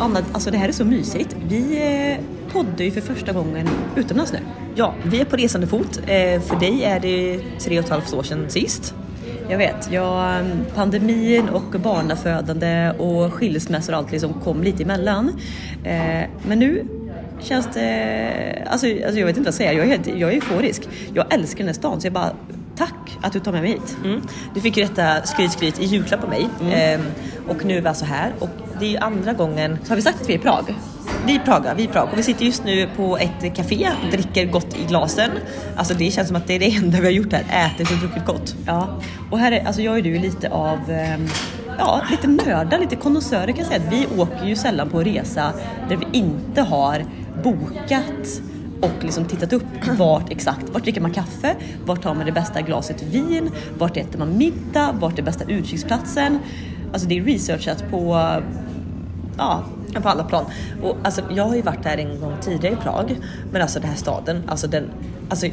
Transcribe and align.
Anna, 0.00 0.18
alltså 0.32 0.50
det 0.50 0.58
här 0.58 0.68
är 0.68 0.72
så 0.72 0.84
mysigt. 0.84 1.36
Vi 1.48 1.76
eh, 1.76 2.24
poddar 2.52 2.84
ju 2.84 2.90
för 2.90 3.00
första 3.00 3.32
gången 3.32 3.68
utomlands 3.96 4.32
nu. 4.32 4.38
Ja, 4.74 4.94
vi 5.04 5.20
är 5.20 5.24
på 5.24 5.36
resande 5.36 5.66
fot. 5.66 6.00
Eh, 6.06 6.40
för 6.40 6.60
dig 6.60 6.84
är 6.84 7.00
det 7.00 7.40
tre 7.58 7.78
och 7.78 7.84
ett 7.84 7.90
halvt 7.90 8.14
år 8.14 8.22
sedan 8.22 8.50
sist. 8.50 8.94
Jag 9.48 9.58
vet, 9.58 9.92
jag, 9.92 10.40
eh, 10.40 10.46
pandemin 10.74 11.48
och 11.48 11.80
barnafödande 11.80 12.90
och 12.90 13.34
skilsmässor 13.34 13.92
och 13.92 13.98
allt 13.98 14.12
liksom 14.12 14.32
kom 14.32 14.62
lite 14.62 14.82
emellan. 14.82 15.32
Men 16.42 16.58
nu 16.58 16.84
känns 17.40 17.68
det... 17.74 18.66
Alltså, 18.66 18.86
alltså 18.86 19.18
jag 19.18 19.26
vet 19.26 19.36
inte 19.36 19.40
vad 19.40 19.46
jag 19.46 19.54
säga, 19.54 19.72
jag 19.72 19.84
är, 19.84 19.88
helt, 19.88 20.06
jag 20.06 20.30
är 20.30 20.34
euforisk. 20.34 20.88
Jag 21.14 21.34
älskar 21.34 21.58
den 21.58 21.66
här 21.66 21.74
stan 21.74 22.00
så 22.00 22.06
jag 22.06 22.12
bara 22.12 22.32
att 23.22 23.32
du 23.32 23.40
tar 23.40 23.52
med 23.52 23.62
mig 23.62 23.70
hit. 23.70 23.96
Mm. 24.04 24.20
Du 24.54 24.60
fick 24.60 24.76
ju 24.76 24.82
detta 24.84 25.22
skryt 25.22 25.52
skryt 25.52 25.78
i 25.80 25.84
julklapp 25.84 26.22
av 26.22 26.28
mig 26.28 26.48
Mm. 26.60 27.00
eh, 27.00 27.06
och 27.48 27.64
nu 27.64 27.76
är 27.76 27.80
vi 27.80 27.88
alltså 27.88 28.04
här 28.04 28.32
och 28.38 28.48
det 28.80 28.86
är 28.86 28.90
ju 28.90 28.96
andra 28.96 29.32
gången 29.32 29.78
Så 29.84 29.90
har 29.90 29.96
vi 29.96 30.02
sagt 30.02 30.20
att 30.20 30.28
vi 30.28 30.34
är 30.34 30.38
i 30.38 30.42
Prag? 30.42 30.74
vi 31.26 31.32
är 31.32 31.36
i 31.36 31.44
Praga, 31.44 31.74
vi 31.74 31.82
är 31.84 31.88
i 31.88 31.92
Prag 31.92 32.08
och 32.12 32.18
vi 32.18 32.22
sitter 32.22 32.44
just 32.44 32.64
nu 32.64 32.88
på 32.96 33.18
ett 33.18 33.56
café, 33.56 33.88
dricker 34.10 34.44
gott 34.46 34.76
i 34.78 34.84
glasen. 34.88 35.30
Alltså 35.76 35.94
det 35.94 36.10
känns 36.10 36.28
som 36.28 36.36
att 36.36 36.46
det 36.46 36.54
är 36.54 36.58
det 36.58 36.74
enda 36.76 36.98
vi 36.98 37.04
har 37.04 37.12
gjort 37.12 37.32
här, 37.32 37.70
ätit 37.74 37.90
och 37.90 37.96
druckit 37.96 38.26
gott. 38.26 38.54
Ja, 38.66 38.88
och 39.30 39.38
här 39.38 39.52
är, 39.52 39.66
alltså 39.66 39.82
jag 39.82 39.98
är 39.98 40.02
du 40.02 40.18
lite 40.18 40.48
av, 40.50 40.78
ehm, 40.90 41.28
ja, 41.78 42.02
lite 42.10 42.26
nördar, 42.26 42.78
lite 42.78 42.96
konnässörer 42.96 43.46
kan 43.46 43.58
jag 43.58 43.66
säga. 43.66 43.82
Vi 43.90 44.06
åker 44.20 44.46
ju 44.46 44.56
sällan 44.56 44.90
på 44.90 45.00
resa 45.02 45.52
där 45.88 45.96
vi 45.96 46.18
inte 46.18 46.62
har 46.62 47.04
bokat 47.44 48.40
och 48.80 49.04
liksom 49.04 49.24
tittat 49.24 49.52
upp 49.52 49.64
vart 49.98 50.30
exakt, 50.30 50.70
vart 50.72 50.82
dricker 50.82 51.00
man 51.00 51.12
kaffe, 51.12 51.56
vart 51.86 52.02
tar 52.02 52.14
man 52.14 52.26
det 52.26 52.32
bästa 52.32 52.60
glaset 52.60 53.02
vin, 53.02 53.50
vart 53.78 53.96
äter 53.96 54.18
man 54.18 54.38
middag, 54.38 54.92
vart 55.00 55.18
är 55.18 55.22
bästa 55.22 55.44
utkiksplatsen. 55.44 56.38
Alltså 56.92 57.08
det 57.08 57.18
är 57.18 57.22
researchat 57.22 57.90
på, 57.90 58.14
ja, 59.38 59.64
på 59.92 60.08
alla 60.08 60.24
plan. 60.24 60.44
Och 60.82 60.96
alltså, 61.02 61.22
jag 61.30 61.44
har 61.44 61.56
ju 61.56 61.62
varit 61.62 61.82
där 61.82 61.98
en 61.98 62.20
gång 62.20 62.32
tidigare 62.40 62.74
i 62.74 62.76
Prag, 62.76 63.16
men 63.52 63.62
alltså 63.62 63.80
den 63.80 63.88
här 63.88 63.96
staden, 63.96 64.42
alltså 64.46 64.66
den, 64.66 64.90
alltså 65.28 65.46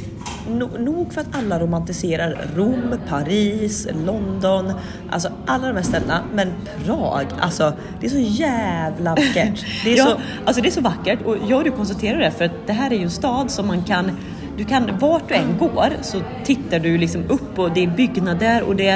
no, 0.50 0.70
nog 0.80 1.14
för 1.14 1.22
att 1.22 1.36
alla 1.36 1.60
romantiserar 1.60 2.38
Rom, 2.56 2.96
Paris, 3.10 3.88
London, 4.06 4.74
alltså 5.10 5.30
alla 5.46 5.68
de 5.68 5.76
här 5.76 5.84
ställena, 5.84 6.22
men 6.34 6.54
Prag, 6.86 7.26
alltså 7.40 7.74
det 8.00 8.06
är 8.06 8.10
så 8.10 8.20
jävla 8.20 9.10
vackert. 9.10 9.66
Det 9.84 9.94
är 9.94 9.98
ja, 9.98 10.06
så, 10.06 10.18
alltså 10.46 10.62
det 10.62 10.68
är 10.68 10.72
så 10.72 10.82
vackert 10.82 11.20
och 11.26 11.38
jag 11.48 11.58
och 11.58 11.64
du 11.64 11.72
konstaterar 11.72 12.20
det 12.20 12.32
för 12.32 12.46
att 12.46 12.68
det 12.68 12.74
här 12.74 12.92
är 12.92 12.96
ju 12.96 13.04
en 13.04 13.10
stad 13.10 13.52
som 13.52 13.68
man 13.68 13.84
kan 13.84 14.12
du 14.58 14.66
kan, 14.66 14.98
vart 15.00 15.30
du 15.30 15.36
än 15.36 15.58
går 15.58 15.90
så 16.02 16.22
tittar 16.44 16.80
du 16.80 16.98
liksom 16.98 17.24
upp 17.30 17.60
och 17.60 17.74
det 17.74 17.84
är 17.84 17.88
byggnader 17.88 18.64
och 18.64 18.76
det 18.76 18.90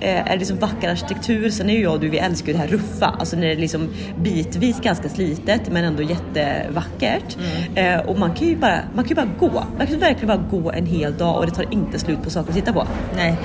eh, 0.00 0.32
är 0.32 0.38
liksom 0.38 0.58
vacker 0.58 0.90
arkitektur. 0.90 1.50
Sen 1.50 1.70
är 1.70 1.74
ju 1.74 1.82
jag 1.82 1.92
och 1.92 2.00
du, 2.00 2.08
vi 2.08 2.18
älskar 2.18 2.46
ju 2.46 2.52
det 2.52 2.58
här 2.58 2.68
ruffa, 2.68 3.06
alltså 3.18 3.36
när 3.36 3.46
det 3.46 3.52
är 3.52 3.56
liksom 3.56 3.88
bitvis 4.18 4.80
ganska 4.80 5.08
slitet 5.08 5.70
men 5.70 5.84
ändå 5.84 6.02
jättevackert. 6.02 7.36
Eh, 7.74 7.98
och 7.98 8.18
man 8.18 8.34
kan 8.34 8.48
ju 8.48 8.56
bara, 8.56 8.78
man 8.94 9.04
kan 9.04 9.14
bara 9.14 9.28
gå, 9.38 9.64
man 9.78 9.86
kan 9.86 9.98
verkligen 9.98 10.26
bara 10.26 10.60
gå 10.60 10.72
en 10.72 10.86
hel 10.86 11.16
dag 11.16 11.36
och 11.36 11.46
det 11.46 11.52
tar 11.52 11.72
inte 11.72 11.98
slut 11.98 12.22
på 12.22 12.30
saker 12.30 12.48
att 12.48 12.56
titta 12.56 12.72
på. 12.72 12.86
Nej, 13.16 13.36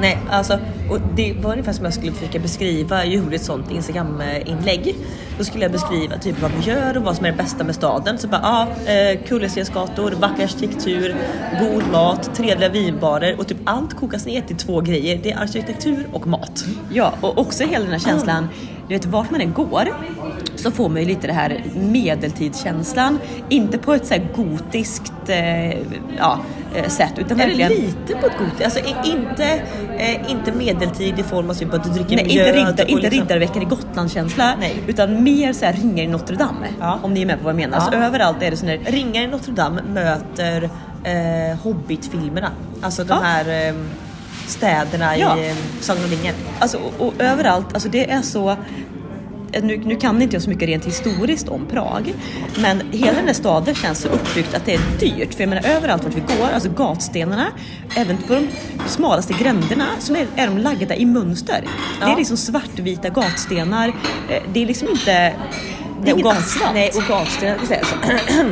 nej, 0.00 0.18
alltså 0.30 0.58
och 0.90 0.98
det 1.16 1.32
var 1.32 1.50
ungefär 1.52 1.72
som 1.72 1.84
jag 1.84 1.94
skulle 1.94 2.12
försöka 2.12 2.38
beskriva. 2.38 3.04
Jag 3.04 3.14
gjorde 3.14 3.36
ett 3.36 3.44
sånt 3.44 3.70
Instagram-inlägg. 3.70 4.96
Då 5.38 5.44
skulle 5.44 5.64
jag 5.64 5.72
beskriva 5.72 6.18
typ 6.18 6.42
vad 6.42 6.50
vi 6.50 6.70
gör 6.70 6.96
och 6.96 7.02
vad 7.02 7.16
som 7.16 7.26
är 7.26 7.30
det 7.30 7.36
bästa 7.36 7.64
med 7.64 7.74
staden. 7.74 8.18
Så 8.18 8.28
bara, 8.28 8.40
ja, 8.42 8.92
eh, 8.92 9.18
kullerstensgator, 9.26 10.10
vacker 10.10 10.44
arkitektur, 10.44 11.16
god 11.60 11.82
mat, 11.92 12.34
trevliga 12.34 12.68
vinbarer 12.68 13.38
och 13.38 13.48
typ 13.48 13.58
allt 13.64 13.94
kokas 13.94 14.26
ner 14.26 14.40
till 14.40 14.56
två 14.56 14.80
grejer. 14.80 15.20
Det 15.22 15.32
är 15.32 15.38
arkitektur 15.38 16.06
och 16.12 16.26
mat. 16.26 16.64
Ja, 16.92 17.14
och 17.20 17.38
också 17.38 17.64
hela 17.64 17.84
den 17.84 17.92
här 17.92 17.98
känslan, 17.98 18.48
du 18.88 18.94
vet 18.94 19.06
vart 19.06 19.30
man 19.30 19.40
än 19.40 19.52
går 19.52 19.88
så 20.64 20.70
får 20.70 20.88
man 20.88 21.00
ju 21.00 21.06
lite 21.08 21.26
det 21.26 21.32
här 21.32 21.62
medeltidskänslan. 21.74 23.18
Inte 23.48 23.78
på 23.78 23.92
ett 23.94 24.06
så 24.06 24.14
här 24.14 24.26
gotiskt 24.36 25.12
eh, 25.28 25.70
ja, 26.18 26.38
eh, 26.74 26.88
sätt 26.88 27.12
utan 27.18 27.40
Är 27.40 27.46
det 27.46 27.56
verkligen... 27.56 27.72
lite 27.72 28.14
på 28.20 28.26
ett 28.26 28.32
gott 28.38 28.64
Alltså 28.64 28.78
i- 28.80 28.94
inte, 29.04 29.62
eh, 29.98 30.30
inte 30.30 30.52
medeltid 30.52 31.18
i 31.18 31.22
form 31.22 31.50
av 31.50 31.54
typ 31.54 31.74
att 31.74 31.84
du 31.84 31.90
dricker 31.90 32.16
Nej, 32.16 32.24
inte, 32.24 32.34
mjöd 32.34 32.54
riddar, 32.54 32.70
inte 32.70 32.84
liksom- 32.84 33.10
Riddarveckan 33.10 33.62
i 33.62 33.64
Gotland-känsla 33.64 34.54
utan 34.86 35.22
mer 35.22 35.52
så 35.52 35.64
här 35.64 35.72
ringar 35.72 36.04
i 36.04 36.06
Notre 36.06 36.36
Dame. 36.36 36.66
Ja. 36.80 36.98
Om 37.02 37.14
ni 37.14 37.22
är 37.22 37.26
med 37.26 37.38
på 37.38 37.44
vad 37.44 37.50
jag 37.52 37.56
menar. 37.56 37.78
Ja. 37.78 37.90
Så 37.92 37.96
överallt 38.06 38.42
är 38.42 38.50
det 38.50 38.56
sån 38.56 38.68
där 38.68 38.78
Ringar 38.86 39.22
i 39.22 39.26
Notre 39.26 39.52
Dame 39.52 39.82
möter 39.82 40.62
eh, 41.04 41.58
Hobbit-filmerna. 41.62 42.50
Alltså 42.82 43.04
de 43.04 43.08
Ja. 43.12 43.20
här 43.22 43.68
eh, 43.68 43.74
städerna 44.46 45.16
Ja. 45.18 45.38
i 45.38 45.54
Sagan 45.80 46.04
om 46.04 46.10
ringen. 46.10 46.34
Alltså, 46.58 46.78
och, 46.78 47.06
och 47.06 47.14
överallt, 47.18 47.74
alltså 47.74 47.88
det 47.88 48.10
är 48.10 48.22
så... 48.22 48.56
Nu, 49.62 49.76
nu 49.76 49.96
kan 49.96 50.22
inte 50.22 50.36
jag 50.36 50.42
så 50.42 50.50
mycket 50.50 50.68
rent 50.68 50.84
historiskt 50.86 51.48
om 51.48 51.66
Prag, 51.66 52.14
men 52.58 52.82
hela 52.92 53.12
den 53.16 53.26
här 53.26 53.34
staden 53.34 53.74
känns 53.74 53.98
så 54.00 54.08
uppbyggt 54.08 54.54
att 54.54 54.64
det 54.66 54.74
är 54.74 54.80
dyrt. 55.00 55.34
För 55.34 55.40
jag 55.42 55.48
menar 55.48 55.68
överallt 55.68 56.04
vart 56.04 56.14
vi 56.14 56.20
går, 56.20 56.48
alltså 56.54 56.68
gatstenarna, 56.76 57.46
även 57.96 58.16
på 58.16 58.34
de 58.34 58.46
smalaste 58.88 59.34
gränderna, 59.40 59.86
så 59.98 60.14
är, 60.14 60.26
är 60.36 60.46
de 60.46 60.58
lagda 60.58 60.96
i 60.96 61.04
mönster. 61.06 61.64
Det 62.00 62.04
är 62.06 62.10
Ja. 62.10 62.16
liksom 62.16 62.36
svartvita 62.36 63.08
gatstenar. 63.08 63.88
Eh, 64.28 64.42
Det 64.52 64.62
är 64.62 64.66
liksom 64.66 64.88
inte... 64.88 65.32
Nej, 66.04 66.24
asfalt. 66.26 66.74
nej, 66.74 66.90
och 66.94 67.02
gatstenar 67.08 67.56
ska 67.56 67.66
sägas, 67.66 67.94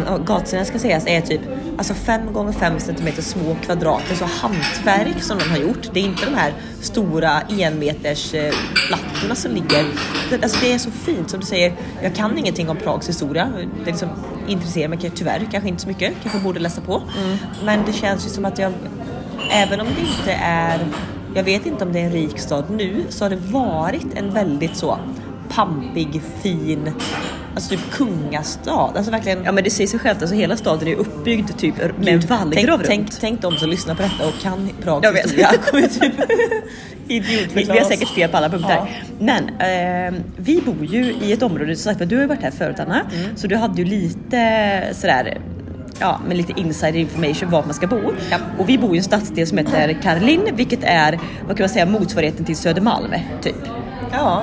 och 0.08 0.26
gatstenar 0.26 0.64
ska 0.64 0.78
sägas 0.78 1.06
är 1.06 1.20
typ 1.20 1.40
alltså 1.78 1.94
5 1.94 2.32
gånger 2.32 2.52
5 2.52 2.80
cm 2.80 3.22
små 3.22 3.56
kvadrater, 3.62 4.14
så 4.14 4.24
hantverk 4.24 5.22
som 5.22 5.38
de 5.38 5.44
har 5.44 5.58
gjort. 5.58 5.90
Det 5.92 6.00
är 6.00 6.04
inte 6.04 6.24
de 6.24 6.34
här 6.34 6.54
stora 6.80 7.40
enmeters 7.40 8.34
eh, 8.34 8.54
plattorna 8.88 9.34
som 9.34 9.52
ligger. 9.54 9.84
Alltså 10.42 10.58
det 10.60 10.72
är 10.72 10.78
så 10.78 10.90
fint 10.90 11.30
som 11.30 11.40
du 11.40 11.46
säger. 11.46 11.74
Jag 12.02 12.14
kan 12.14 12.38
ingenting 12.38 12.68
om 12.70 12.76
Prags 12.76 13.08
historia. 13.08 13.52
Det 13.84 13.90
liksom 13.90 14.08
intresserar 14.48 14.88
mig 14.88 15.10
tyvärr 15.14 15.48
kanske 15.50 15.68
inte 15.68 15.82
så 15.82 15.88
mycket. 15.88 16.12
Kanske 16.22 16.40
borde 16.40 16.60
läsa 16.60 16.80
på. 16.80 17.02
Men 17.64 17.84
det 17.86 17.92
känns 17.92 18.26
ju 18.26 18.30
som 18.30 18.44
att 18.44 18.58
jag, 18.58 18.72
även 19.50 19.80
om 19.80 19.86
det 19.86 20.00
inte 20.00 20.32
är 20.42 20.80
jag 21.34 21.44
vet 21.44 21.66
inte 21.66 21.84
om 21.84 21.92
det 21.92 22.00
är 22.00 22.04
en 22.04 22.12
rik 22.12 22.38
stad 22.38 22.64
nu, 22.70 23.04
så 23.08 23.24
har 23.24 23.30
det 23.30 23.36
varit 23.36 24.14
en 24.14 24.30
väldigt 24.30 24.76
så 24.76 24.98
pampig, 25.48 26.22
fin, 26.42 26.92
alltså 27.54 27.70
typ 27.70 27.90
kungastad. 27.90 28.70
Alltså 28.96 29.10
verkligen. 29.10 29.44
Ja 29.44 29.52
men 29.52 29.64
det 29.64 29.70
säger 29.70 29.88
sig 29.88 30.00
självt, 30.00 30.20
alltså 30.22 30.36
hela 30.36 30.56
staden 30.56 30.88
är 30.88 30.94
uppbyggd 30.94 31.50
typ 31.58 31.74
med 31.76 32.06
Gud, 32.06 32.24
vallgrav 32.24 32.52
tänk, 32.54 32.68
runt. 32.68 32.82
tänk, 32.86 33.20
tänk 33.20 33.42
de 33.42 33.56
som 33.56 33.70
lyssnar 33.70 33.94
på 33.94 34.02
detta 34.02 34.28
och 34.28 34.34
kan 34.42 34.70
Prags 34.82 35.04
Jag 35.04 35.12
vet. 35.12 35.24
historia. 35.24 35.48
kommer 35.70 35.88
typ 35.88 36.12
Vi, 37.06 37.20
vi 37.54 37.64
har 37.78 37.84
säkert 37.84 38.08
fel 38.08 38.30
på 38.30 38.36
alla 38.36 38.48
punkter. 38.48 38.70
Ja. 38.70 38.86
Men 39.18 39.48
eh, 39.48 40.20
vi 40.36 40.60
bor 40.60 40.84
ju 40.84 41.14
i 41.22 41.32
ett 41.32 41.42
område, 41.42 41.76
så 41.76 41.82
sagt, 41.82 42.00
var, 42.00 42.06
du 42.06 42.14
har 42.16 42.22
ju 42.22 42.28
varit 42.28 42.42
här 42.42 42.50
förut 42.50 42.80
Anna, 42.80 43.00
Mm. 43.00 43.36
så 43.36 43.46
du 43.46 43.56
hade 43.56 43.82
ju 43.82 43.84
lite 43.84 44.82
sådär 44.92 45.38
Ja, 46.00 46.20
med 46.28 46.36
lite 46.36 46.52
insider 46.60 46.98
information 46.98 47.50
vart 47.50 47.64
man 47.64 47.74
ska 47.74 47.86
bo. 47.86 48.00
Ja. 48.30 48.36
Och 48.58 48.68
vi 48.68 48.78
bor 48.78 48.94
i 48.94 48.98
en 48.98 49.04
stadsdel 49.04 49.46
som 49.46 49.58
heter 49.58 49.98
Karlin, 50.02 50.40
vilket 50.52 50.84
är, 50.84 51.18
vad 51.46 51.56
kan 51.56 51.64
man 51.64 51.68
säga, 51.68 51.86
motsvarigheten 51.86 52.44
till 52.44 52.56
Södermalm, 52.56 53.14
typ. 53.42 53.54
Ja. 54.12 54.42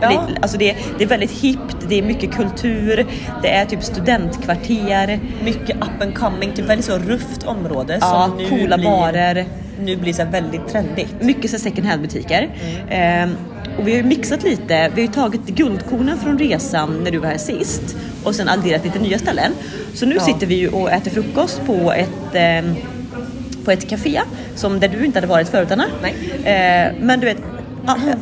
Det, 0.00 0.06
Ja. 0.12 0.26
alltså 0.42 0.58
det, 0.58 0.76
det 0.98 1.04
är 1.04 1.08
väldigt 1.08 1.30
hippt, 1.30 1.76
det 1.88 1.98
är 1.98 2.02
mycket 2.02 2.32
kultur, 2.34 3.06
det 3.42 3.50
är 3.50 3.64
typ 3.64 3.82
studentkvarter, 3.84 5.20
Mycket 5.44 5.76
up 5.76 6.02
and 6.02 6.14
coming, 6.14 6.52
typ 6.52 6.64
väldigt 6.68 6.86
så 6.86 6.98
rufft 6.98 7.44
område 7.46 7.98
ja, 8.00 8.28
som 8.28 8.38
nu 8.38 8.48
coola 8.48 8.76
blir, 8.78 8.86
barer. 8.90 9.44
nu 9.80 9.96
blir 9.96 10.12
här 10.14 10.30
väldigt 10.30 10.68
trendigt. 10.68 11.14
mycket 11.22 11.50
så 11.50 11.58
second 11.58 11.86
hand 11.86 12.02
butiker. 12.02 12.48
Ehm, 12.90 13.30
och 13.78 13.86
vi 13.88 13.90
har 13.90 13.96
ju 13.98 14.04
mixat 14.04 14.42
lite, 14.42 14.90
vi 14.94 15.00
har 15.02 15.08
ju 15.08 15.14
tagit 15.14 15.46
guldkornen 15.46 16.18
från 16.18 16.38
resan 16.38 17.00
när 17.04 17.10
du 17.10 17.18
var 17.18 17.28
här 17.28 17.38
sist 17.38 17.96
och 18.24 18.34
sen 18.34 18.48
adderat 18.48 18.84
lite 18.84 18.98
nya 18.98 19.18
ställen. 19.18 19.52
Så 19.94 20.06
nu 20.06 20.14
Ja. 20.14 20.20
sitter 20.20 20.46
vi 20.46 20.54
ju 20.54 20.68
och 20.68 20.90
äter 20.90 21.10
frukost 21.10 21.60
på 21.66 21.92
ett 21.92 22.34
ehm, 22.34 22.74
på 23.64 23.70
ett 23.72 23.88
café 23.90 24.20
som 24.54 24.80
där 24.80 24.88
du 24.88 25.04
inte 25.04 25.16
hade 25.18 25.26
varit 25.26 25.48
förut 25.48 25.70
Anna. 25.72 25.84
Eh, 26.44 26.92
men 27.00 27.20
du 27.20 27.26
vet, 27.26 27.36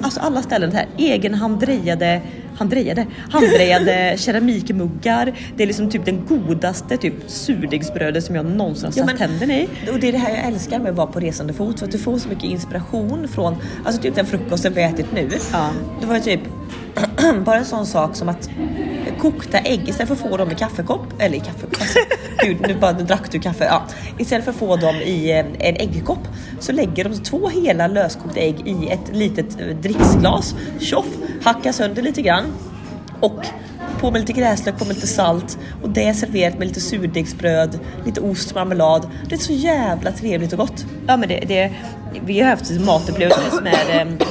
alltså 0.03 0.21
alla 0.21 0.43
ställen 0.43 0.73
här, 0.73 0.87
egen 0.99 1.35
handdrejade 1.35 2.21
Handdrejade, 2.57 3.07
handdrejade 3.31 4.15
keramikmuggar. 4.19 5.33
Det 5.57 5.63
är 5.63 5.67
liksom 5.67 5.91
typ 5.91 6.05
den 6.05 6.27
godaste 6.27 6.97
typ 6.97 7.15
surdegsbrödet 7.27 8.25
som 8.25 8.35
jag 8.35 8.47
någonsin 8.47 8.85
har 8.85 8.91
Ja, 8.91 8.95
satt 8.97 9.07
men- 9.07 9.17
tänderna 9.17 9.55
i. 9.55 9.69
Och 9.93 10.01
det 10.01 10.09
är 10.09 10.13
det 10.13 10.19
här 10.19 10.31
jag 10.31 10.45
älskar 10.47 10.79
med 10.79 10.91
att 10.91 10.97
vara 10.97 11.07
på 11.07 11.21
resande 11.21 11.53
fot 11.53 11.79
för 11.79 11.87
att 11.87 11.93
du 11.93 11.99
får 11.99 12.19
så 12.19 12.29
mycket 12.29 12.45
inspiration 12.45 13.29
från, 13.29 13.57
alltså 13.85 14.03
typ 14.03 14.15
den 14.15 14.27
frukosten 14.27 14.73
vi 14.75 14.83
ätit 14.83 15.07
nu. 15.15 15.29
Ja. 15.53 15.71
Det 16.01 16.07
var 16.07 16.15
ju 16.15 16.21
typ 16.21 16.41
bara 17.45 17.57
en 17.57 17.65
sån 17.65 17.87
sak 17.87 18.17
som 18.17 18.29
att 18.29 18.51
kokta 19.19 19.59
ägg 19.59 19.89
istället 19.89 20.09
för 20.09 20.15
att 20.27 20.31
få 20.31 20.37
dem 20.37 20.51
i 20.51 20.55
kaffekopp, 20.55 21.07
eller 21.19 21.37
i 21.37 21.41
kaffekopp, 21.41 21.77
alltså, 21.81 21.99
gud 22.45 22.61
nu 22.69 22.75
bara 22.75 22.93
drack 22.93 23.33
du 23.33 23.39
kaffe. 23.39 23.65
Ja. 23.65 23.83
Istället 24.19 24.45
för 24.45 24.53
att 24.53 24.59
få 24.59 24.77
dem 24.77 24.97
i 24.97 25.31
eh, 25.31 25.39
en 25.39 25.77
äggkopp 25.77 26.29
så 26.61 26.73
lägger 26.73 27.05
de 27.05 27.15
två 27.15 27.49
hela 27.49 27.87
löskokta 27.87 28.41
ägg 28.41 28.69
i 28.69 28.89
ett 28.89 29.17
litet 29.17 29.61
eh, 29.61 29.67
dricksglas, 29.67 30.55
tjoff, 30.81 31.07
hackar 31.43 31.73
sönder 31.73 32.03
lite 32.03 32.23
grann 32.23 32.45
och 33.21 33.47
på 34.01 34.11
med 34.11 34.21
lite 34.21 34.33
gräslök, 34.33 34.79
på 34.79 34.85
med 34.85 34.95
lite 34.95 35.07
salt 35.07 35.59
och 35.83 35.91
det 35.91 36.05
är 36.05 36.13
serverat 36.13 36.59
med 36.59 36.69
lite 36.69 36.81
surdegsbröd, 36.81 37.79
lite 38.05 38.21
ost, 38.21 38.55
marmelad. 38.55 39.11
Det 39.29 39.35
är 39.35 39.39
så 39.39 39.53
jävla 39.53 40.13
trevligt 40.13 40.53
och 40.53 40.59
gott. 40.59 40.87
Ja 41.07 41.17
men 41.17 41.29
det, 41.29 41.41
det, 41.49 41.73
vi 42.27 42.41
har 42.41 42.51
haft 42.51 42.71
matupplevelser 42.71 43.63
med, 43.63 44.01
eh, 44.01 44.27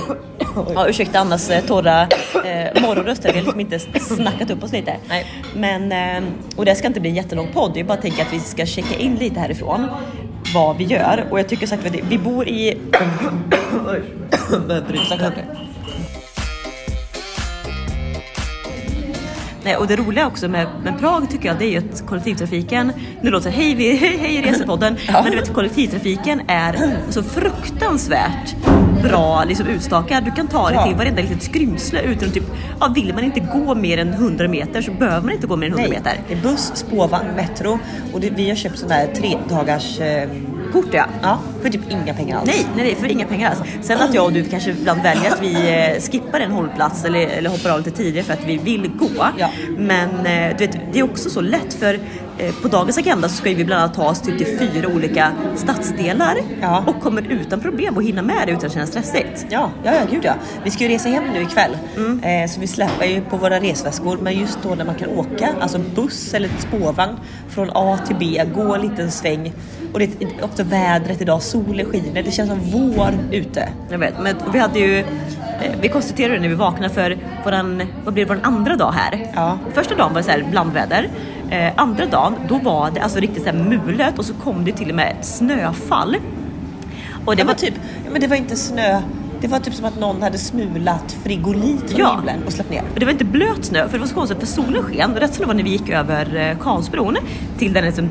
ja, 0.75 0.87
ursäkta 0.89 1.19
Annas 1.19 1.51
torra 1.67 2.07
Eh, 2.43 2.81
morgonröster, 2.81 3.33
vi 3.33 3.39
har 3.39 3.45
liksom 3.45 3.59
inte 3.59 3.79
snackat 3.99 4.49
upp 4.49 4.63
oss 4.63 4.71
lite. 4.71 4.95
Nej. 5.09 5.25
Men, 5.55 5.91
eh, 5.91 6.29
och 6.55 6.65
det 6.65 6.75
ska 6.75 6.87
inte 6.87 6.99
bli 6.99 7.09
en 7.09 7.15
jättelång 7.15 7.47
podd, 7.53 7.77
jag 7.77 7.85
bara 7.85 7.97
tänker 7.97 8.21
att 8.21 8.33
vi 8.33 8.39
ska 8.39 8.65
checka 8.65 8.95
in 8.95 9.15
lite 9.15 9.39
härifrån 9.39 9.87
vad 10.53 10.77
vi 10.77 10.83
gör. 10.83 11.27
Och 11.31 11.39
jag 11.39 11.49
tycker 11.49 11.67
sagt 11.67 11.85
att 11.85 11.95
vi 12.09 12.17
bor 12.17 12.47
i... 12.47 12.77
Nej, 19.63 19.75
och 19.75 19.87
det 19.87 19.95
roliga 19.95 20.27
också 20.27 20.47
med, 20.47 20.67
med 20.83 20.99
Prag 20.99 21.29
tycker 21.29 21.47
jag 21.49 21.57
det 21.59 21.65
är 21.65 21.69
ju 21.69 21.77
att 21.77 22.05
kollektivtrafiken, 22.07 22.91
nu 23.21 23.29
låter 23.29 23.49
det 23.49 23.55
hej, 23.55 23.75
vi, 23.75 23.95
hej, 23.97 24.17
hej 24.17 24.41
Resepodden, 24.41 24.97
men 25.13 25.31
du 25.31 25.35
vet 25.37 25.53
kollektivtrafiken 25.53 26.41
är 26.47 26.95
så 27.09 27.23
fruktansvärt 27.23 28.55
bra 29.03 29.43
liksom 29.43 29.67
utstakad. 29.67 30.23
Du 30.25 30.31
kan 30.31 30.47
ta 30.47 30.67
dig 30.67 30.75
Ja. 30.75 30.85
till 30.87 30.95
varenda 30.95 31.21
litet 31.21 31.43
skrymsle 31.43 32.01
utan 32.01 32.31
typ, 32.31 32.43
ja, 32.79 32.91
vill 32.95 33.13
man 33.13 33.23
inte 33.23 33.39
gå 33.39 33.75
mer 33.75 33.97
än 33.97 34.13
100 34.13 34.47
meter 34.47 34.81
så 34.81 34.91
behöver 34.91 35.21
man 35.21 35.31
inte 35.31 35.47
gå 35.47 35.55
mer 35.55 35.67
än 35.67 35.73
100 35.73 35.87
Nej, 35.89 35.99
meter. 36.03 36.19
det 36.27 36.33
är 36.33 36.41
buss, 36.41 36.71
spårvagn, 36.75 37.27
metro 37.35 37.79
och 38.13 38.19
det, 38.19 38.29
vi 38.29 38.49
har 38.49 38.55
köpt 38.55 38.77
sådana 38.79 38.93
här 38.95 39.07
tre 39.07 39.37
dagars 39.49 39.99
eh, 39.99 40.29
Kort 40.73 40.85
ja. 40.91 41.05
ja, 41.21 41.39
för 41.61 41.69
typ 41.69 41.81
inga 41.91 42.13
pengar 42.13 42.37
alls. 42.37 42.47
Nej, 42.47 42.67
nej, 42.75 42.95
för 42.95 43.07
inga 43.07 43.25
pengar 43.25 43.49
alls. 43.49 43.59
Sen 43.81 44.01
att 44.01 44.13
jag 44.13 44.25
och 44.25 44.33
du 44.33 44.43
kanske 44.43 44.71
ibland 44.71 45.01
väljer 45.01 45.31
att 45.31 45.41
vi 45.41 45.53
eh, 45.53 46.01
skippar 46.01 46.39
en 46.39 46.51
hållplats 46.51 47.05
eller, 47.05 47.27
eller 47.27 47.49
hoppar 47.49 47.69
av 47.69 47.77
lite 47.77 47.91
tidigare 47.91 48.25
för 48.25 48.33
att 48.33 48.45
vi 48.45 48.57
vill 48.57 48.87
gå. 48.87 49.27
Ja. 49.37 49.49
Men 49.77 50.09
eh, 50.09 50.57
du 50.57 50.67
vet, 50.67 50.77
det 50.93 50.99
är 50.99 51.03
också 51.03 51.29
så 51.29 51.41
lätt 51.41 51.73
för 51.73 51.99
på 52.61 52.67
dagens 52.67 52.97
agenda 52.97 53.29
så 53.29 53.35
ska 53.35 53.49
vi 53.49 53.65
bland 53.65 53.81
annat 53.81 53.93
ta 53.95 54.09
oss 54.09 54.21
till 54.21 54.45
fyra 54.59 54.87
olika 54.87 55.31
stadsdelar 55.55 56.35
Ja. 56.61 56.83
och 56.87 57.01
kommer 57.01 57.21
utan 57.31 57.59
problem 57.61 57.97
att 57.97 58.03
hinna 58.03 58.21
med 58.21 58.47
det 58.47 58.51
utan 58.51 58.65
att 58.65 58.73
känna 58.73 58.85
stressigt. 58.85 59.45
Ja, 59.49 59.69
ja, 59.83 59.91
ja, 59.93 60.01
gud 60.11 60.25
ja. 60.25 60.33
Vi 60.63 60.71
ska 60.71 60.83
ju 60.83 60.89
resa 60.89 61.09
hem 61.09 61.23
nu 61.33 61.41
ikväll. 61.41 61.77
Mm. 61.97 62.23
Eh, 62.23 62.49
så 62.49 62.59
vi 62.59 62.67
släpper 62.67 63.05
ju 63.05 63.21
på 63.21 63.37
våra 63.37 63.59
resväskor. 63.59 64.17
Men 64.21 64.39
just 64.39 64.59
då 64.63 64.75
när 64.75 64.85
man 64.85 64.95
kan 64.95 65.09
åka, 65.09 65.49
alltså 65.59 65.79
buss 65.95 66.33
eller 66.33 66.49
spårvagn 66.59 67.17
från 67.49 67.69
A 67.73 67.99
till 68.07 68.15
B, 68.19 68.41
gå 68.55 68.75
en 68.75 68.81
liten 68.81 69.11
sväng. 69.11 69.53
Och 69.93 69.99
det 69.99 70.05
är 70.21 70.43
också 70.43 70.63
vädret 70.63 71.21
idag, 71.21 71.41
solen 71.41 71.85
skiner, 71.85 72.23
det 72.23 72.31
känns 72.31 72.49
som 72.49 72.59
vår 72.71 73.13
ute. 73.31 73.69
Jag 73.89 73.97
vet, 73.99 74.13
men 74.21 74.35
vi 74.53 74.59
hade 74.59 74.79
ju 74.79 74.97
eh, 74.99 75.05
vi 75.81 75.89
konstaterade 75.89 76.39
när 76.39 76.49
vi 76.49 76.55
vaknade 76.55 76.93
för 76.93 77.17
våran, 77.45 77.81
vad 78.05 78.13
blir 78.13 78.25
det, 78.25 78.33
vår 78.33 78.39
andra 78.43 78.75
dag 78.75 78.91
här. 78.91 79.31
Ja. 79.35 79.57
Första 79.73 79.95
dagen 79.95 80.13
var 80.13 80.21
det 80.21 80.25
så 80.25 80.31
här 80.31 80.45
blandväder. 80.51 81.09
Eh, 81.49 81.71
andra 81.75 82.05
dagen 82.05 82.35
då 82.49 82.57
var 82.57 82.91
det 82.91 82.99
alltså 82.99 83.19
riktigt 83.19 83.43
så 83.43 83.49
här 83.49 83.57
mulet 83.57 84.19
och 84.19 84.25
så 84.25 84.33
kom 84.33 84.65
det 84.65 84.71
till 84.71 84.89
och 84.89 84.95
med 84.95 85.15
ett 85.19 85.25
snöfall. 85.25 86.15
Och 87.25 87.35
det 87.35 87.41
Det 87.41 87.47
var 87.47 87.53
var 87.53 87.59
typ, 87.59 87.73
men 88.11 88.21
det 88.21 88.27
var 88.27 88.35
inte 88.35 88.55
snö, 88.55 89.01
det 89.43 89.49
var 89.49 89.59
typ 89.59 89.73
som 89.73 89.85
att 89.85 89.99
någon 89.99 90.21
hade 90.21 90.37
smulat 90.37 91.15
frigolit 91.23 91.89
från 91.91 91.99
Ja. 91.99 92.15
himlen 92.15 92.43
och 92.45 92.53
släppt 92.53 92.69
ner. 92.69 92.83
Och 92.93 92.99
det 92.99 93.05
var 93.05 93.11
inte 93.11 93.25
blöt 93.25 93.65
snö, 93.65 93.87
för 93.87 93.93
det 93.93 93.99
var 93.99 94.07
så 94.07 94.15
konstigt 94.15 94.39
för 94.39 94.45
solen 94.47 94.83
sken. 94.83 95.15
Rätt 95.15 95.33
som 95.33 95.41
det 95.41 95.47
var 95.47 95.53
när 95.53 95.63
vi 95.63 95.69
gick 95.69 95.89
över 95.89 96.35
eh, 96.35 96.57
Karlsbron 96.57 97.17
till 97.57 97.73
den 97.73 97.85
liksom, 97.85 98.09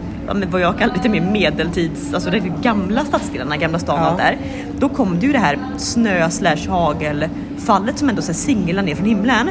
vad 0.51 0.61
jag 0.61 0.79
kallar 0.79 0.95
lite 0.95 1.09
mer 1.09 1.21
medeltids, 1.21 2.15
alltså 2.15 2.31
de 2.31 2.53
gamla 2.63 3.05
stadsdelarna, 3.05 3.57
gamla 3.57 3.79
stan 3.79 3.99
och 3.99 4.05
Ja. 4.05 4.09
allt 4.09 4.19
där. 4.19 4.37
Då 4.79 4.89
kom 4.89 5.21
det 5.21 5.27
ju 5.27 5.33
det 5.33 5.39
här 5.39 5.59
snö 5.77 6.31
slash 6.31 6.69
hagelfallet 6.69 7.99
som 7.99 8.09
ändå 8.09 8.23
singlade 8.23 8.87
ner 8.87 8.95
från 8.95 9.07
himlen. 9.07 9.49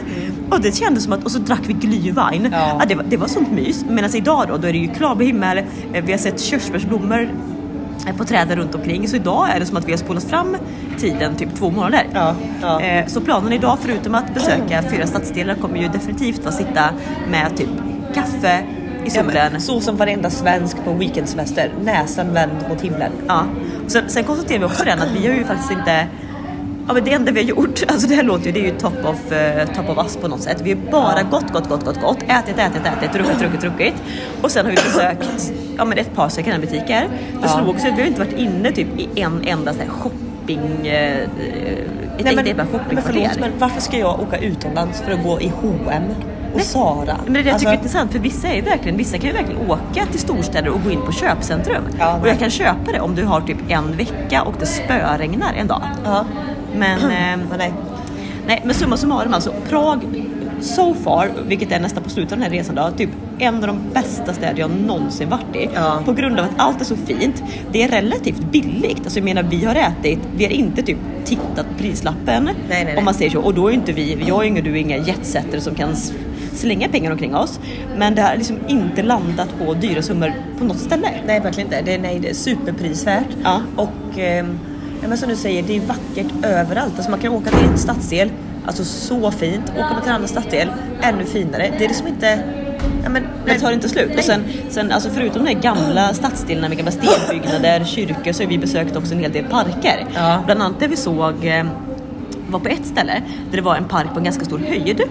Och 0.51 0.61
det 0.61 0.75
kändes 0.75 1.03
som 1.03 1.13
att, 1.13 1.23
och 1.23 1.31
så 1.31 1.39
drack 1.39 1.61
vi 1.67 1.73
glühwein. 1.73 2.49
Ja. 2.51 2.77
Ja, 2.79 2.85
det, 2.87 2.95
var, 2.95 3.03
det 3.09 3.17
var 3.17 3.27
sånt 3.27 3.51
mys. 3.51 3.85
Medan 3.89 4.15
idag 4.15 4.45
då, 4.47 4.57
då 4.57 4.67
är 4.67 4.71
det 4.73 4.79
ju 4.79 4.87
klarblå 4.93 5.25
himmel, 5.25 5.57
eh, 5.93 6.03
vi 6.05 6.11
har 6.11 6.19
sett 6.19 6.41
körsbärsblommor 6.41 7.29
på 8.17 8.23
träden 8.25 8.57
runt 8.57 8.75
omkring. 8.75 9.07
Så 9.07 9.15
idag 9.15 9.47
är 9.55 9.59
det 9.59 9.65
som 9.65 9.77
att 9.77 9.87
vi 9.87 9.91
har 9.91 9.97
spolat 9.97 10.23
fram 10.23 10.57
tiden 10.99 11.35
typ 11.35 11.55
två 11.55 11.69
månader. 11.69 12.03
Ja, 12.13 12.35
ja. 12.61 12.81
Eh, 12.81 13.05
Så 13.07 13.21
planen 13.21 13.53
idag, 13.53 13.77
förutom 13.81 14.15
att 14.15 14.33
besöka 14.33 14.83
fyra 14.91 15.07
stadsdelar, 15.07 15.55
kommer 15.55 15.77
ju 15.77 15.87
definitivt 15.87 16.45
att 16.45 16.53
sitta 16.53 16.89
med 17.31 17.57
typ 17.57 17.69
kaffe 18.13 18.59
i 18.59 18.63
Ja, 19.05 19.09
solen. 19.23 19.51
men, 19.51 19.61
så 19.61 19.79
som 19.81 19.97
varenda 19.97 20.29
svensk 20.29 20.77
på 20.85 20.93
weekendsemester, 20.93 21.71
näsan 21.83 22.33
vänd 22.33 22.51
mot 22.69 22.81
himlen. 22.81 23.11
Ja. 23.27 23.45
Sen, 23.87 24.03
sen 24.09 24.23
konstaterar 24.23 24.59
vi 24.59 24.65
också 24.65 24.83
den 24.83 24.99
att 25.01 25.11
vi 25.11 25.27
har 25.27 25.33
ju 25.35 25.43
faktiskt 25.43 25.71
inte 25.71 26.07
Ja 26.87 26.93
men 26.93 27.03
det 27.03 27.13
enda 27.13 27.31
vi 27.31 27.39
har 27.41 27.47
gjort, 27.47 27.83
alltså 27.87 28.07
det 28.07 28.15
här 28.15 28.23
låter 28.23 28.45
ju, 28.45 28.51
det 28.51 28.59
är 28.59 28.63
ju 28.63 28.77
top 28.79 29.05
of, 29.05 29.31
eh, 29.31 29.67
top 29.67 29.89
of 29.89 29.97
us 30.05 30.17
på 30.17 30.27
något 30.27 30.41
sätt. 30.41 30.61
Vi 30.63 30.69
har 30.69 30.91
bara 30.91 31.23
gått, 31.23 31.53
gått, 31.53 31.69
gått, 31.69 31.85
gått, 31.85 32.01
gått, 32.01 32.23
ätit, 32.23 32.59
ätit, 32.59 32.81
ätit, 32.85 33.13
druckit, 33.13 33.39
druckit, 33.39 33.61
druckit. 33.61 33.93
Och 34.41 34.51
sen 34.51 34.65
har 34.65 34.71
vi 34.71 34.75
besökt 34.77 35.53
ja, 35.77 35.85
men 35.85 35.97
ett 35.97 36.15
par 36.15 36.29
second 36.29 36.51
hand-butiker. 36.51 37.07
Det 37.41 37.47
slog 37.47 37.69
också 37.69 37.87
att 37.87 37.97
vi 37.97 38.01
har 38.01 38.07
inte 38.07 38.19
varit 38.19 38.37
inne 38.37 38.71
typ 38.71 38.87
i 38.99 39.09
en 39.21 39.41
enda 39.47 39.73
så 39.73 39.79
här 39.79 39.87
shopping, 39.89 40.87
eh, 40.87 41.17
ett 41.17 41.29
Nej, 42.25 42.33
eget 42.33 42.47
jävla 42.47 42.63
men 42.63 42.67
shoppingkvarter. 42.73 43.13
förlåt, 43.13 43.39
men 43.39 43.51
varför 43.59 43.81
ska 43.81 43.97
jag 43.97 44.19
åka 44.19 44.37
utomlands 44.37 45.01
för 45.01 45.11
att 45.11 45.23
gå 45.23 45.41
i 45.41 45.51
H&M 45.61 46.03
och 46.51 46.57
Nej. 46.57 46.65
Zara? 46.65 47.15
Men 47.25 47.33
det 47.33 47.39
är 47.39 47.43
det 47.43 47.49
jag 47.49 47.53
Alltså, 47.53 47.59
tycker 47.59 47.71
är 47.71 47.77
intressant 47.77 48.11
för 48.11 48.19
vissa 48.19 48.47
är 48.47 48.61
verkligen, 48.61 48.97
vissa 48.97 49.17
kan 49.17 49.25
ju 49.27 49.31
verkligen 49.33 49.69
åka 49.71 50.05
till 50.11 50.19
storstäder 50.19 50.69
och 50.69 50.83
gå 50.83 50.91
in 50.91 51.01
på 51.05 51.11
köpcentrum. 51.11 51.83
Ja, 51.99 52.13
och 52.15 52.21
nej. 52.21 52.29
jag 52.29 52.39
kan 52.39 52.49
köpa 52.49 52.91
det 52.93 52.99
om 52.99 53.15
du 53.15 53.23
har 53.25 53.41
typ 53.41 53.57
en 53.69 53.97
vecka 53.97 54.41
och 54.43 54.53
det 54.59 54.65
spöregnar 54.65 55.53
en 55.57 55.67
dag. 55.67 55.81
Ja. 56.05 56.25
Men, 56.75 56.99
eh, 56.99 57.07
Men 57.49 57.57
nej. 57.57 57.73
nej, 58.47 58.61
men 58.65 58.75
summa 58.75 58.97
summarum 58.97 59.33
alltså, 59.33 59.53
Prag 59.69 59.99
so 60.61 60.93
far, 60.93 61.31
vilket 61.47 61.71
är 61.71 61.79
nästan 61.79 62.03
på 62.03 62.09
slutet 62.09 62.31
av 62.31 62.39
den 62.39 62.51
här 62.51 62.57
resan 62.57 62.75
då, 62.75 62.89
typ 62.97 63.09
en 63.39 63.55
av 63.55 63.67
de 63.67 63.79
bästa 63.93 64.33
städer 64.33 64.59
jag 64.59 64.71
någonsin 64.71 65.29
varit 65.29 65.55
i. 65.55 65.69
Ja. 65.75 66.01
På 66.05 66.13
grund 66.13 66.39
av 66.39 66.45
att 66.45 66.51
allt 66.57 66.81
är 66.81 66.85
så 66.85 66.95
fint. 66.95 67.43
Det 67.71 67.83
är 67.83 67.87
relativt 67.87 68.51
billigt. 68.51 68.99
Alltså 69.03 69.19
jag 69.19 69.25
menar 69.25 69.43
vi 69.43 69.65
har 69.65 69.75
ätit, 69.75 70.19
vi 70.35 70.43
har 70.43 70.51
inte 70.51 70.81
typ 70.81 70.97
tittat 71.25 71.69
på 71.69 71.77
prislappen. 71.77 72.43
Nej, 72.43 72.55
nej, 72.69 72.85
nej. 72.85 72.97
Om 72.97 73.05
man 73.05 73.13
säger 73.13 73.31
så. 73.31 73.39
Och 73.39 73.53
då 73.53 73.67
är 73.67 73.73
inte 73.73 73.91
vi, 73.91 74.23
jag 74.27 74.43
är 74.43 74.47
inga, 74.47 74.61
du 74.61 74.71
är 74.71 74.75
inga 74.75 74.97
jetsetter 74.97 75.59
som 75.59 75.75
kan 75.75 75.95
slänga 76.53 76.87
pengar 76.87 77.11
omkring 77.11 77.35
oss. 77.35 77.59
Men 77.97 78.15
det 78.15 78.21
har 78.21 78.35
liksom 78.35 78.57
inte 78.67 79.03
landat 79.03 79.49
på 79.59 79.73
dyra 79.73 80.01
summor 80.01 80.33
på 80.57 80.63
något 80.63 80.79
ställe. 80.79 81.09
Nej, 81.27 81.39
verkligen 81.39 81.67
inte. 81.67 81.81
Det 81.81 81.93
är, 81.93 81.99
nej, 81.99 82.19
det 82.19 82.29
är 82.29 82.33
superprisvärt. 82.33 83.27
Ja. 83.43 83.61
Och 83.75 84.19
ja, 85.01 85.07
men 85.07 85.17
som 85.17 85.29
du 85.29 85.35
säger, 85.35 85.63
det 85.63 85.75
är 85.75 85.81
vackert 85.81 86.45
överallt. 86.45 86.93
Alltså 86.95 87.11
man 87.11 87.19
kan 87.19 87.33
åka 87.33 87.49
till 87.49 87.67
en 87.67 87.77
stadsdel, 87.77 88.29
alltså 88.65 88.83
så 88.83 89.31
fint. 89.31 89.69
Åker 89.69 89.81
man 89.81 90.01
till 90.01 90.09
en 90.09 90.15
annan 90.15 90.27
stadsdel, 90.27 90.67
ännu 91.01 91.25
finare. 91.25 91.73
Det 91.77 91.85
är 91.85 91.87
liksom 91.87 92.07
inte... 92.07 92.43
Ja, 93.03 93.09
men, 93.09 93.27
Det 93.45 93.59
tar 93.59 93.71
inte 93.71 93.89
slut. 93.89 94.07
Nej. 94.09 94.17
Och 94.17 94.23
sen, 94.23 94.43
sen 94.69 94.91
alltså 94.91 95.09
förutom 95.09 95.45
de 95.45 95.53
här 95.53 95.61
gamla 95.61 96.13
stadsdelarna 96.13 96.69
med 96.69 96.77
gamla 96.77 96.91
stenbyggnader, 96.91 97.85
kyrkor 97.85 98.31
så 98.31 98.43
har 98.43 98.49
vi 98.49 98.57
besökt 98.57 98.95
också 98.95 99.13
en 99.13 99.19
hel 99.19 99.31
del 99.31 99.45
parker. 99.45 100.05
Ja. 100.15 100.43
Bland 100.45 100.61
annat 100.61 100.79
där 100.79 100.87
vi 100.87 100.97
såg 100.97 101.45
eh, 101.45 101.65
var 102.51 102.59
på 102.59 102.67
ett 102.67 102.85
ställe 102.85 103.13
där 103.49 103.55
det 103.57 103.61
var 103.61 103.75
en 103.75 103.83
park 103.85 104.07
på 104.13 104.17
en 104.19 104.23
ganska 104.23 104.45
stor 104.45 104.59
höjd 104.59 105.01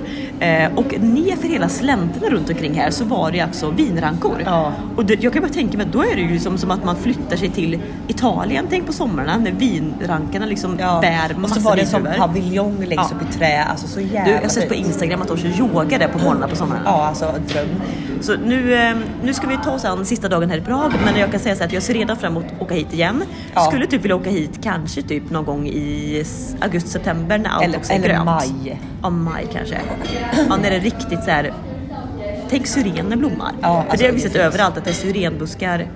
eh, 0.40 0.74
och 0.76 0.94
nerför 1.00 1.48
hela 1.48 1.68
slänterna 1.68 2.26
runt 2.30 2.50
omkring 2.50 2.74
här 2.74 2.90
så 2.90 3.04
var 3.04 3.30
det 3.32 3.40
alltså 3.40 3.70
vinrankor. 3.70 4.42
Ja. 4.44 4.72
Och 4.96 5.04
det, 5.04 5.22
jag 5.22 5.32
kan 5.32 5.42
bara 5.42 5.52
tänka 5.52 5.76
mig 5.76 5.86
att 5.86 5.92
då 5.92 6.02
är 6.02 6.16
det 6.16 6.22
ju 6.22 6.38
som, 6.38 6.58
som 6.58 6.70
att 6.70 6.84
man 6.84 6.96
flyttar 6.96 7.36
sig 7.36 7.50
till 7.50 7.78
Italien, 8.08 8.66
tänk 8.70 8.86
på 8.86 8.92
somrarna 8.92 9.36
när 9.38 9.52
vinrankarna 9.52 10.46
liksom 10.46 10.76
bär 10.76 11.32
och 11.34 11.40
massa 11.40 11.54
så 11.54 11.60
var 11.60 11.76
det 11.76 11.82
vindruvor. 11.92 12.16
paviljong 12.18 12.76
längst 12.78 13.10
Ja. 13.10 13.16
upp 13.16 13.30
i 13.30 13.38
trä. 13.38 13.64
Alltså 13.64 13.86
så 13.86 14.00
jävla 14.00 14.24
Du, 14.24 14.30
jag 14.30 14.40
har 14.42 14.48
sett 14.48 14.68
på. 14.68 14.74
Instagram 14.74 15.22
att 15.22 15.28
de 15.28 15.36
kör 15.36 15.58
yoga 15.60 15.98
där 15.98 16.08
på 16.08 16.18
morgnarna 16.18 16.48
på 16.48 16.56
sommaren. 16.56 16.82
Ja, 16.84 17.06
alltså 17.06 17.34
dröm. 17.48 17.68
Så 18.20 18.36
nu, 18.46 18.74
eh, 18.74 18.96
nu 19.22 19.34
ska 19.34 19.46
vi 19.46 19.56
ta 19.64 19.70
oss 19.70 19.84
an 19.84 20.06
sista 20.06 20.28
dagen 20.28 20.50
här 20.50 20.58
i 20.58 20.60
Prag 20.60 20.92
men 21.04 21.20
jag 21.20 21.30
kan 21.30 21.40
säga 21.40 21.56
så 21.56 21.64
att 21.64 21.72
jag 21.72 21.82
ser 21.82 21.94
redan 21.94 22.16
fram 22.16 22.32
emot 22.36 22.44
att 22.56 22.62
åka 22.62 22.74
hit 22.74 22.92
igen. 22.92 23.22
Ja. 23.54 23.60
Skulle 23.60 23.86
typ 23.86 24.02
vilja 24.04 24.16
åka 24.16 24.30
hit 24.30 24.58
kanske 24.62 25.02
typ 25.02 25.30
någon 25.30 25.44
gång 25.44 25.66
i 25.68 26.18
s- 26.20 26.56
augusti-september 27.30 27.38
när 27.38 27.50
allt 27.50 27.64
Eller- 27.64 27.78
också 27.78 27.92
är 27.92 27.96
eller 27.96 28.08
grönt. 28.08 28.24
maj. 28.24 28.80
Ja, 29.02 29.10
maj 29.10 29.46
kanske. 29.52 29.78
Ja, 30.48 30.56
när 30.56 30.70
det 30.70 30.76
är 30.76 30.80
riktigt 30.80 31.24
så 31.24 31.30
här. 31.30 31.52
Tänk 32.50 32.66
syrener 32.66 33.16
blommar. 33.16 33.52
Ja, 33.60 33.82
För 33.82 33.90
alltså, 33.90 33.96
det 33.96 34.04
har 34.06 34.12
vi 34.12 34.18
är 34.24 34.28
sett 34.28 34.36
överallt 34.36 34.76
att 34.78 34.84
det 34.84 34.90
är 34.90 34.94
syrenbuskar 34.94 35.86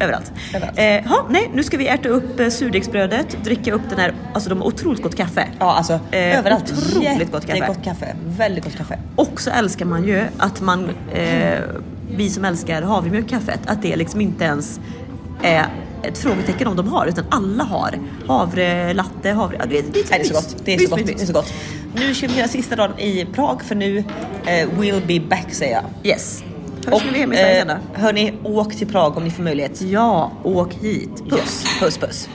överallt. 0.00 0.32
Överallt. 0.54 0.78
Eh, 0.78 1.10
ha, 1.10 1.26
nej, 1.30 1.50
nu 1.54 1.62
ska 1.62 1.76
vi 1.76 1.88
äta 1.88 2.08
upp 2.08 2.40
eh, 2.40 2.48
surdegsbrödet, 2.48 3.36
dricka 3.44 3.72
upp 3.72 3.82
den 3.90 3.98
här, 3.98 4.12
alltså 4.34 4.50
de 4.50 4.58
har 4.60 4.66
otroligt 4.66 5.02
gott 5.02 5.16
kaffe. 5.16 5.48
Ja, 5.58 5.72
alltså 5.74 5.92
Eh, 6.10 6.38
överallt. 6.38 6.72
otroligt 6.72 7.32
gott 7.32 7.46
kaffe. 7.46 7.58
Jättegott 7.58 7.84
kaffe. 7.84 8.16
Väldigt 8.26 8.64
gott 8.64 8.76
kaffe. 8.76 8.98
Och 9.16 9.40
så 9.40 9.50
älskar 9.50 9.84
man 9.86 10.04
ju 10.04 10.22
att 10.38 10.60
man, 10.60 10.90
eh, 11.12 11.58
vi 12.16 12.30
som 12.30 12.44
älskar 12.44 12.82
havremjölkkaffet, 12.82 13.60
att 13.66 13.82
det 13.82 13.96
liksom 13.96 14.20
inte 14.20 14.44
ens 14.44 14.80
är 15.42 15.64
ett 16.08 16.18
frågetecken 16.18 16.68
om 16.68 16.76
de 16.76 16.88
har, 16.88 17.06
utan 17.06 17.24
alla 17.30 17.64
har 17.64 17.98
havre, 18.26 18.94
latte, 18.94 19.30
havre... 19.30 19.56
Ja, 19.60 19.66
det, 19.66 19.78
är- 19.78 19.82
det, 19.82 19.88
Nej, 19.92 20.04
det 20.10 20.14
är 20.20 20.24
så 20.24 20.34
gott. 20.34 20.56
Det 20.64 20.74
är 20.74 20.78
så 20.78 20.96
gott. 20.96 21.06
Det 21.06 21.22
är 21.22 21.26
så 21.26 21.32
gott. 21.32 21.52
Nu 21.94 22.14
ska 22.14 22.26
vi 22.26 22.36
göra 22.38 22.48
sista 22.48 22.76
dagen 22.76 22.98
i 22.98 23.26
Prag 23.34 23.62
för 23.62 23.74
nu 23.74 24.04
eh, 24.46 24.68
will 24.78 25.02
be 25.06 25.20
back 25.28 25.54
säger 25.54 25.72
jag. 25.74 25.84
Yes. 26.12 26.44
Hörs 26.86 27.04
när 27.04 27.12
vi 27.12 27.16
är 27.18 27.20
hemma 27.20 27.34
i 27.34 27.36
Sverige 27.36 27.64
sen 27.66 27.68
då? 27.94 28.00
hörni, 28.00 28.32
åk 28.44 28.74
till 28.74 28.86
Prag 28.86 29.16
om 29.16 29.24
ni 29.24 29.30
får 29.30 29.42
möjlighet. 29.42 29.82
Ja, 29.82 30.32
åk 30.42 30.74
hit. 30.74 31.10
Puss. 31.30 31.38
Yes. 31.40 31.64
Puss 31.80 31.98
puss. 31.98 32.28